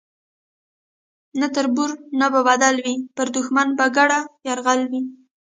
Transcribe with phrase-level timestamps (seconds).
[1.39, 4.11] نه تربور نه به بدل وي پر دښمن به ګډ
[4.47, 5.01] یرغل وي